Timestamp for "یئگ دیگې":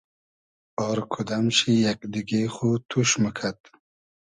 1.83-2.41